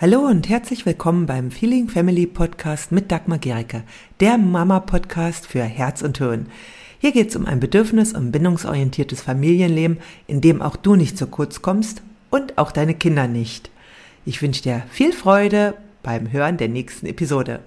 [0.00, 3.82] Hallo und herzlich willkommen beim Feeling Family Podcast mit Dagmar Gericke,
[4.20, 6.46] der Mama-Podcast für Herz und Hirn.
[7.00, 11.26] Hier geht es um ein bedürfnis- und bindungsorientiertes Familienleben, in dem auch du nicht zu
[11.26, 13.70] kurz kommst und auch deine Kinder nicht.
[14.24, 17.60] Ich wünsche dir viel Freude beim Hören der nächsten Episode.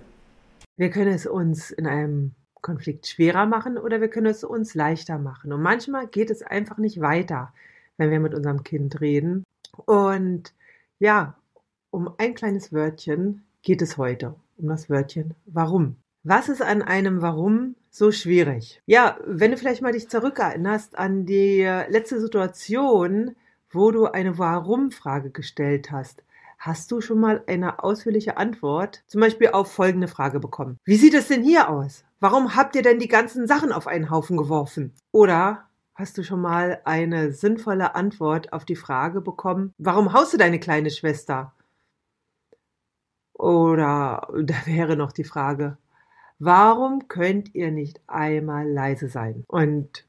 [0.75, 2.31] Wir können es uns in einem
[2.61, 5.53] Konflikt schwerer machen oder wir können es uns leichter machen.
[5.53, 7.53] Und manchmal geht es einfach nicht weiter,
[7.97, 9.43] wenn wir mit unserem Kind reden.
[9.85, 10.51] Und
[10.97, 11.35] ja,
[11.93, 15.95] um ein kleines Wörtchen geht es heute, um das Wörtchen warum.
[16.23, 18.81] Was ist an einem Warum so schwierig?
[18.85, 23.35] Ja, wenn du vielleicht mal dich zurückerinnerst an die letzte Situation,
[23.69, 26.23] wo du eine Warum-Frage gestellt hast.
[26.57, 30.79] Hast du schon mal eine ausführliche Antwort, zum Beispiel auf folgende Frage bekommen?
[30.85, 32.05] Wie sieht es denn hier aus?
[32.19, 34.93] Warum habt ihr denn die ganzen Sachen auf einen Haufen geworfen?
[35.11, 40.37] Oder hast du schon mal eine sinnvolle Antwort auf die Frage bekommen, warum haust du
[40.37, 41.53] deine kleine Schwester?
[43.43, 45.77] Oder da wäre noch die Frage,
[46.39, 49.43] warum könnt ihr nicht einmal leise sein?
[49.47, 50.07] Und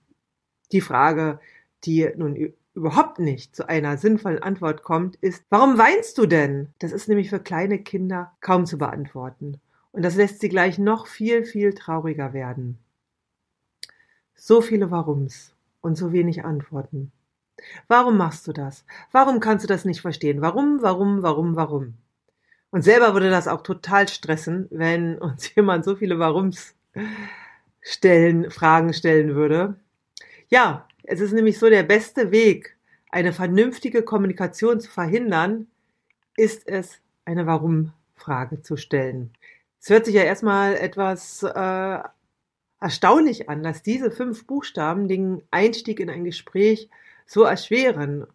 [0.71, 1.41] die Frage,
[1.83, 6.69] die nun überhaupt nicht zu einer sinnvollen Antwort kommt, ist, warum weinst du denn?
[6.79, 9.61] Das ist nämlich für kleine Kinder kaum zu beantworten.
[9.91, 12.79] Und das lässt sie gleich noch viel, viel trauriger werden.
[14.37, 17.11] So viele Warums und so wenig Antworten.
[17.89, 18.85] Warum machst du das?
[19.11, 20.41] Warum kannst du das nicht verstehen?
[20.41, 21.95] Warum, warum, warum, warum?
[22.75, 26.75] Und selber würde das auch total stressen, wenn uns jemand so viele Warums
[27.81, 29.77] stellen, Fragen stellen würde.
[30.49, 32.77] Ja, es ist nämlich so, der beste Weg,
[33.13, 35.69] eine vernünftige Kommunikation zu verhindern,
[36.37, 39.33] ist es, eine Warum-Frage zu stellen.
[39.81, 41.99] Es hört sich ja erstmal etwas äh,
[42.81, 46.91] erstaunlich an, dass diese fünf Buchstaben den Einstieg in ein Gespräch
[47.25, 48.27] so erschweren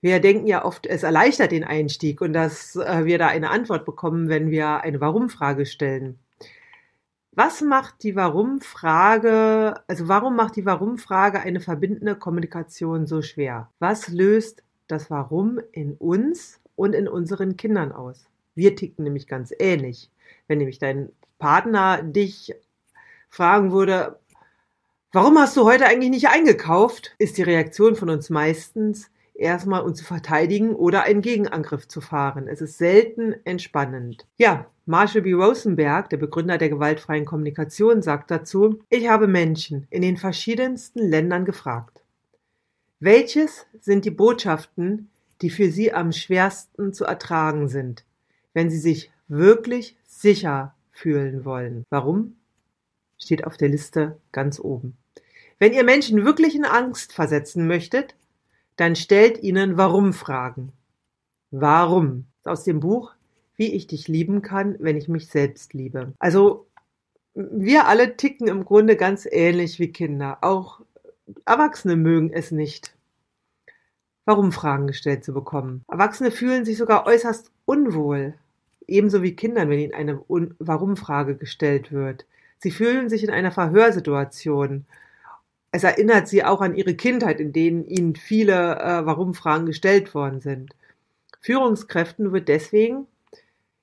[0.00, 3.84] wir denken ja oft, es erleichtert den Einstieg und dass äh, wir da eine Antwort
[3.84, 6.18] bekommen, wenn wir eine Warum-Frage stellen.
[7.32, 13.70] Was macht die Warum-Frage, also warum macht die Warum-Frage eine verbindende Kommunikation so schwer?
[13.78, 18.26] Was löst das Warum in uns und in unseren Kindern aus?
[18.54, 20.10] Wir ticken nämlich ganz ähnlich.
[20.48, 22.54] Wenn nämlich dein Partner dich
[23.28, 24.18] fragen würde,
[25.12, 29.98] warum hast du heute eigentlich nicht eingekauft, ist die Reaktion von uns meistens, erstmal uns
[29.98, 32.48] zu verteidigen oder einen Gegenangriff zu fahren.
[32.48, 34.26] Es ist selten entspannend.
[34.36, 35.32] Ja, Marshall B.
[35.32, 41.44] Rosenberg, der Begründer der gewaltfreien Kommunikation, sagt dazu, ich habe Menschen in den verschiedensten Ländern
[41.44, 42.02] gefragt.
[43.00, 45.10] Welches sind die Botschaften,
[45.40, 48.04] die für sie am schwersten zu ertragen sind,
[48.54, 51.84] wenn sie sich wirklich sicher fühlen wollen?
[51.90, 52.36] Warum?
[53.18, 54.96] Steht auf der Liste ganz oben.
[55.60, 58.14] Wenn ihr Menschen wirklich in Angst versetzen möchtet,
[58.78, 60.72] dann stellt ihnen Warum-Fragen.
[61.50, 62.26] Warum?
[62.44, 63.12] Aus dem Buch
[63.56, 66.12] Wie ich dich lieben kann, wenn ich mich selbst liebe.
[66.20, 66.68] Also
[67.34, 70.38] wir alle ticken im Grunde ganz ähnlich wie Kinder.
[70.42, 70.80] Auch
[71.44, 72.94] Erwachsene mögen es nicht,
[74.24, 75.84] Warum-Fragen gestellt zu bekommen.
[75.88, 78.34] Erwachsene fühlen sich sogar äußerst unwohl,
[78.86, 82.26] ebenso wie Kindern, wenn ihnen eine Warum-Frage gestellt wird.
[82.58, 84.86] Sie fühlen sich in einer Verhörsituation
[85.70, 90.40] es erinnert sie auch an ihre Kindheit, in denen ihnen viele äh, Warum-Fragen gestellt worden
[90.40, 90.74] sind.
[91.40, 93.06] Führungskräften wird deswegen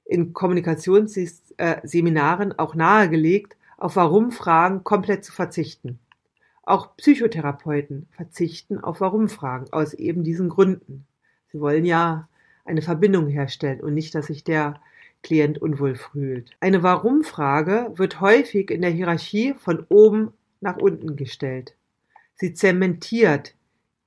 [0.03, 5.99] in Kommunikationsseminaren auch nahegelegt, auf Warum-Fragen komplett zu verzichten.
[6.63, 11.05] Auch Psychotherapeuten verzichten auf Warum-Fragen aus eben diesen Gründen.
[11.51, 12.27] Sie wollen ja
[12.65, 14.81] eine Verbindung herstellen und nicht, dass sich der
[15.21, 16.51] Klient unwohl fühlt.
[16.59, 21.75] Eine Warum-Frage wird häufig in der Hierarchie von oben nach unten gestellt.
[22.35, 23.55] Sie zementiert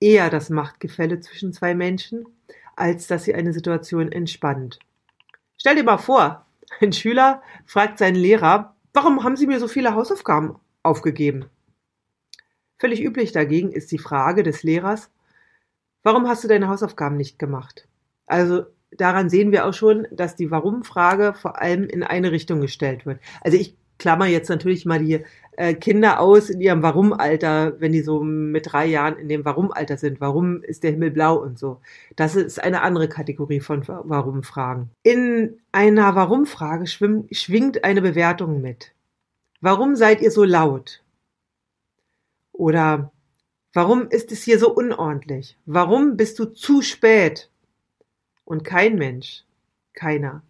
[0.00, 2.26] eher das Machtgefälle zwischen zwei Menschen,
[2.76, 4.78] als dass sie eine Situation entspannt.
[5.56, 6.46] Stell dir mal vor,
[6.80, 11.46] ein Schüler fragt seinen Lehrer, warum haben Sie mir so viele Hausaufgaben aufgegeben?
[12.78, 15.10] Völlig üblich dagegen ist die Frage des Lehrers,
[16.02, 17.88] warum hast du deine Hausaufgaben nicht gemacht?
[18.26, 23.06] Also daran sehen wir auch schon, dass die Warum-Frage vor allem in eine Richtung gestellt
[23.06, 23.20] wird.
[23.40, 25.24] Also ich klammer jetzt natürlich mal die
[25.58, 29.96] äh, Kinder aus in ihrem Warum-Alter, wenn die so mit drei Jahren in dem Warum-Alter
[29.96, 30.20] sind.
[30.20, 31.80] Warum ist der Himmel blau und so?
[32.14, 34.90] Das ist eine andere Kategorie von Warum-Fragen.
[35.02, 38.94] In einer Warum-Frage schwingt eine Bewertung mit.
[39.60, 41.02] Warum seid ihr so laut?
[42.52, 43.10] Oder
[43.72, 45.58] warum ist es hier so unordentlich?
[45.66, 47.50] Warum bist du zu spät?
[48.44, 49.44] Und kein Mensch,
[49.92, 50.42] keiner,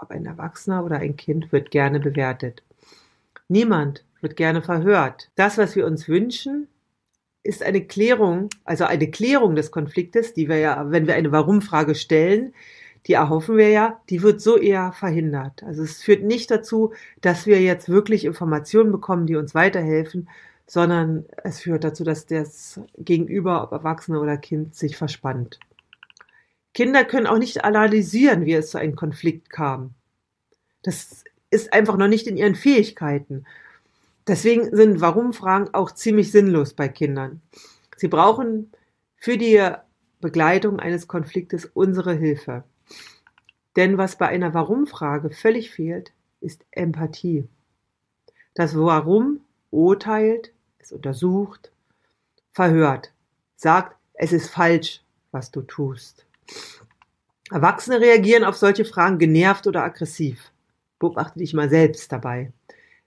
[0.00, 2.62] ob ein Erwachsener oder ein Kind, wird gerne bewertet.
[3.48, 5.30] Niemand wird gerne verhört.
[5.36, 6.68] Das, was wir uns wünschen,
[7.42, 11.94] ist eine Klärung, also eine Klärung des Konfliktes, die wir ja, wenn wir eine Warum-Frage
[11.94, 12.52] stellen,
[13.06, 15.62] die erhoffen wir ja, die wird so eher verhindert.
[15.62, 20.28] Also es führt nicht dazu, dass wir jetzt wirklich Informationen bekommen, die uns weiterhelfen,
[20.66, 25.58] sondern es führt dazu, dass das Gegenüber, ob Erwachsene oder Kind, sich verspannt.
[26.74, 29.94] Kinder können auch nicht analysieren, wie es zu einem Konflikt kam.
[30.82, 33.44] Das ist einfach noch nicht in ihren Fähigkeiten.
[34.26, 37.40] Deswegen sind Warum-Fragen auch ziemlich sinnlos bei Kindern.
[37.96, 38.70] Sie brauchen
[39.16, 39.70] für die
[40.20, 42.64] Begleitung eines Konfliktes unsere Hilfe.
[43.76, 47.48] Denn was bei einer Warum-Frage völlig fehlt, ist Empathie.
[48.54, 49.40] Das Warum
[49.70, 51.72] urteilt, es untersucht,
[52.52, 53.12] verhört,
[53.56, 56.26] sagt, es ist falsch, was du tust.
[57.50, 60.52] Erwachsene reagieren auf solche Fragen genervt oder aggressiv.
[60.98, 62.52] Beobachte dich mal selbst dabei,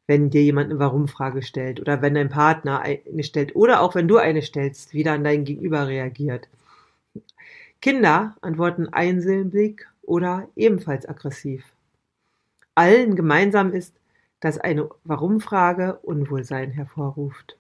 [0.08, 4.08] wenn dir jemand eine Warum-Frage stellt oder wenn dein Partner eine stellt oder auch wenn
[4.08, 6.48] du eine stellst, wie dann dein Gegenüber reagiert.
[7.82, 11.64] Kinder antworten einsilbig oder ebenfalls aggressiv.
[12.76, 13.96] Allen gemeinsam ist,
[14.40, 17.58] dass eine Warum-Frage Unwohlsein hervorruft.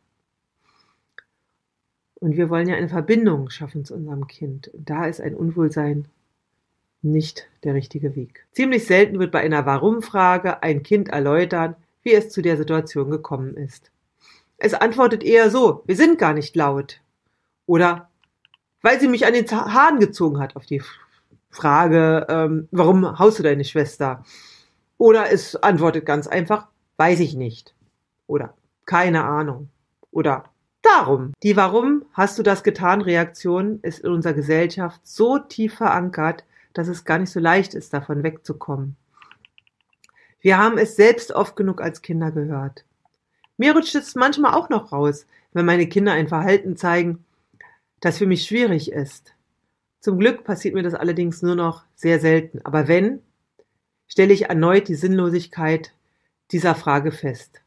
[2.21, 4.69] Und wir wollen ja eine Verbindung schaffen zu unserem Kind.
[4.73, 6.07] Da ist ein Unwohlsein
[7.01, 8.45] nicht der richtige Weg.
[8.51, 13.55] Ziemlich selten wird bei einer Warum-Frage ein Kind erläutern, wie es zu der Situation gekommen
[13.55, 13.91] ist.
[14.59, 17.01] Es antwortet eher so, wir sind gar nicht laut.
[17.65, 18.07] Oder
[18.83, 20.83] weil sie mich an den Haaren gezogen hat auf die
[21.49, 24.23] Frage, ähm, warum haust du deine Schwester?
[24.99, 27.73] Oder es antwortet ganz einfach, weiß ich nicht.
[28.27, 28.53] Oder
[28.85, 29.69] keine Ahnung.
[30.11, 30.45] Oder
[30.91, 31.33] darum.
[31.43, 36.43] Die Warum hast du das getan Reaktion ist in unserer Gesellschaft so tief verankert,
[36.73, 38.95] dass es gar nicht so leicht ist, davon wegzukommen.
[40.39, 42.85] Wir haben es selbst oft genug als Kinder gehört.
[43.57, 47.23] Mir rutscht es manchmal auch noch raus, wenn meine Kinder ein Verhalten zeigen,
[47.99, 49.35] das für mich schwierig ist.
[49.99, 52.59] Zum Glück passiert mir das allerdings nur noch sehr selten.
[52.63, 53.21] Aber wenn,
[54.07, 55.93] stelle ich erneut die Sinnlosigkeit
[56.51, 57.61] dieser Frage fest.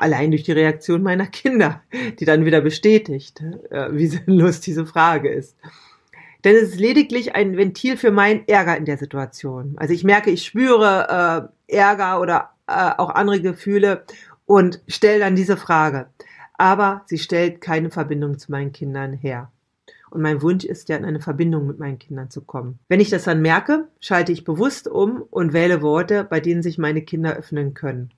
[0.00, 1.82] Allein durch die Reaktion meiner Kinder,
[2.18, 5.58] die dann wieder bestätigt, äh, wie sinnlos diese Frage ist.
[6.42, 9.74] Denn es ist lediglich ein Ventil für meinen Ärger in der Situation.
[9.76, 14.04] Also ich merke, ich spüre äh, Ärger oder äh, auch andere Gefühle
[14.46, 16.06] und stelle dann diese Frage.
[16.54, 19.52] Aber sie stellt keine Verbindung zu meinen Kindern her.
[20.08, 22.78] Und mein Wunsch ist ja, in eine Verbindung mit meinen Kindern zu kommen.
[22.88, 26.78] Wenn ich das dann merke, schalte ich bewusst um und wähle Worte, bei denen sich
[26.78, 28.14] meine Kinder öffnen können.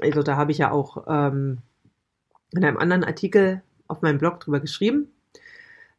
[0.00, 1.58] Also da habe ich ja auch ähm,
[2.52, 5.12] in einem anderen Artikel auf meinem Blog drüber geschrieben.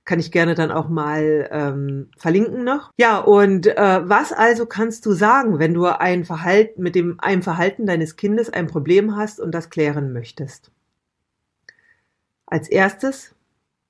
[0.06, 2.94] Kann ich gerne dann auch mal ähm, verlinken noch.
[2.98, 7.44] Ja, und äh, was also kannst du sagen, wenn du ein Verhalten mit dem einem
[7.44, 10.72] Verhalten deines Kindes ein Problem hast und das klären möchtest?
[12.46, 13.36] Als erstes,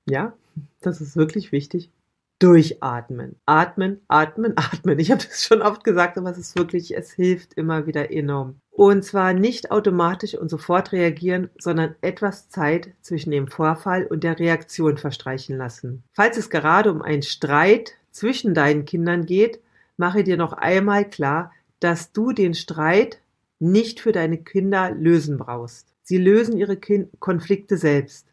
[0.06, 0.32] ja,
[0.80, 1.92] das ist wirklich wichtig,
[2.38, 3.36] durchatmen.
[3.46, 4.98] Atmen, atmen, atmen.
[4.98, 8.60] Ich habe das schon oft gesagt, aber es ist wirklich, es hilft immer wieder enorm.
[8.70, 14.38] Und zwar nicht automatisch und sofort reagieren, sondern etwas Zeit zwischen dem Vorfall und der
[14.38, 16.04] Reaktion verstreichen lassen.
[16.12, 19.58] Falls es gerade um einen Streit zwischen deinen Kindern geht,
[19.96, 23.20] mache dir noch einmal klar, dass du den Streit
[23.58, 25.88] nicht für deine Kinder lösen brauchst.
[26.04, 26.78] Sie lösen ihre
[27.18, 28.26] Konflikte selbst.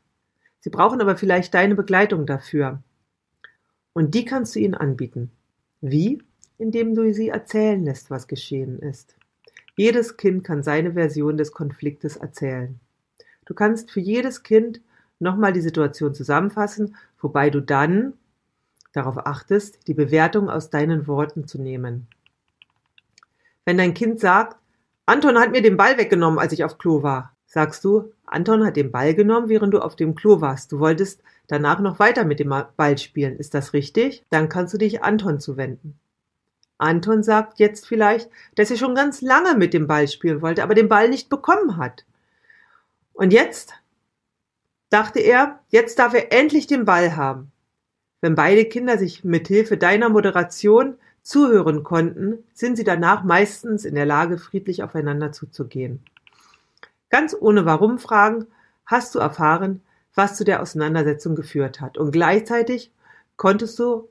[0.60, 2.82] Sie brauchen aber vielleicht deine Begleitung dafür.
[3.96, 5.32] Und die kannst du ihnen anbieten.
[5.80, 6.22] Wie?
[6.60, 9.16] Indem du sie erzählen lässt, was geschehen ist.
[9.76, 12.80] Jedes Kind kann seine Version des Konfliktes erzählen.
[13.46, 14.82] Du kannst für jedes Kind
[15.20, 18.14] nochmal die Situation zusammenfassen, wobei du dann
[18.94, 22.08] darauf achtest, die Bewertung aus deinen Worten zu nehmen.
[23.66, 24.58] Wenn dein Kind sagt,
[25.08, 28.76] Anton hat mir den Ball weggenommen, als ich auf Klo war, Sagst du, Anton hat
[28.76, 30.72] den Ball genommen, während du auf dem Klo warst.
[30.72, 33.38] Du wolltest danach noch weiter mit dem Ball spielen.
[33.38, 34.24] Ist das richtig?
[34.30, 36.00] Dann kannst du dich Anton zuwenden.
[36.78, 40.76] Anton sagt jetzt vielleicht, dass er schon ganz lange mit dem Ball spielen wollte, aber
[40.76, 42.06] den Ball nicht bekommen hat.
[43.14, 43.74] Und jetzt
[44.90, 47.52] dachte er, jetzt darf er endlich den Ball haben.
[48.22, 53.96] Wenn beide Kinder sich mit Hilfe deiner Moderation zuhören konnten, sind sie danach meistens in
[53.96, 56.04] der Lage, friedlich aufeinander zuzugehen.
[57.16, 58.48] Ganz ohne Warum-Fragen
[58.86, 59.82] hast du erfahren,
[60.16, 61.98] was zu der Auseinandersetzung geführt hat.
[61.98, 62.92] Und gleichzeitig
[63.38, 64.10] konntest du,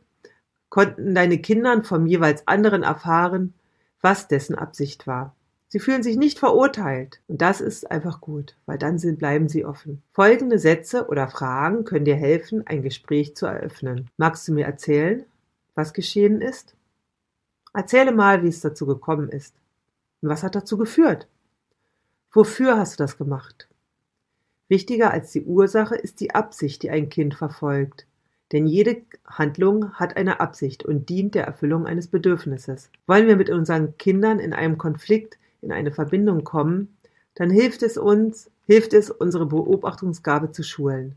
[0.71, 3.53] konnten deine Kinder vom jeweils anderen erfahren,
[4.01, 5.37] was dessen Absicht war.
[5.69, 7.21] Sie fühlen sich nicht verurteilt.
[7.29, 10.03] Und das ist einfach gut, weil dann sind, bleiben sie offen.
[10.15, 14.09] Folgende Sätze oder Fragen können dir helfen, ein Gespräch zu eröffnen.
[14.17, 15.27] Magst du mir erzählen,
[15.75, 16.75] was geschehen ist?
[17.75, 19.55] Erzähle mal, wie es dazu gekommen ist.
[20.23, 21.29] Und was hat dazu geführt?
[22.35, 23.69] Wofür hast du das gemacht?
[24.69, 28.09] Wichtiger als die Ursache ist die Absicht, die ein Kind verfolgt.
[28.51, 32.91] Denn jede Handlung hat eine Absicht und dient der Erfüllung eines Bedürfnisses.
[33.07, 36.97] Wollen wir mit unseren Kindern in einem Konflikt in eine Verbindung kommen,
[37.37, 41.17] dann hilft es uns, hilft es, unsere Beobachtungsgabe zu schulen.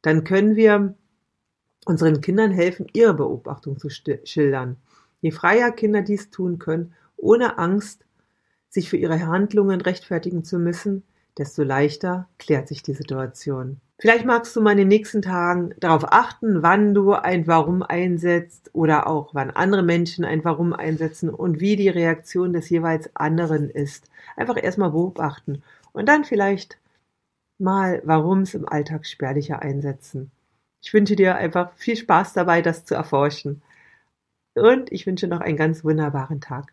[0.00, 0.94] Dann können wir
[1.86, 4.76] unseren Kindern helfen, ihre Beobachtung zu schildern.
[5.20, 8.04] Je freier Kinder dies tun können, ohne Angst,
[8.72, 11.02] sich für ihre Handlungen rechtfertigen zu müssen,
[11.36, 13.80] desto leichter klärt sich die Situation.
[13.98, 18.70] Vielleicht magst du mal in den nächsten Tagen darauf achten, wann du ein Warum einsetzt
[18.72, 23.70] oder auch wann andere Menschen ein Warum einsetzen und wie die Reaktion des jeweils anderen
[23.70, 24.10] ist.
[24.36, 25.62] Einfach erstmal beobachten
[25.92, 26.78] und dann vielleicht
[27.58, 30.32] mal Warums im Alltag spärlicher einsetzen.
[30.82, 33.62] Ich wünsche dir einfach viel Spaß dabei, das zu erforschen.
[34.54, 36.72] Und ich wünsche noch einen ganz wunderbaren Tag.